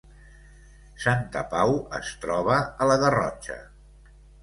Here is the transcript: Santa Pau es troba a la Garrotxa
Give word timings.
Santa 1.03 1.45
Pau 1.53 1.75
es 2.01 2.11
troba 2.25 2.59
a 2.87 2.91
la 2.93 3.01
Garrotxa 3.07 3.63